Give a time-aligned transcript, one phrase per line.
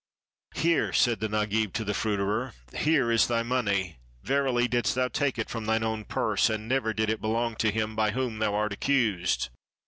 [0.55, 5.37] "Here," said the Nagib to the fruiterer, "here is thy money; verily didst thou take
[5.37, 8.55] it from thine own purse, and never did it belong to him by whom thou
[8.55, 9.49] art accused."